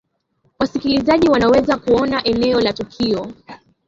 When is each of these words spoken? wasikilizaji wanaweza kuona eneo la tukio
wasikilizaji 0.59 1.29
wanaweza 1.29 1.77
kuona 1.77 2.23
eneo 2.23 2.61
la 2.61 2.73
tukio 2.73 3.31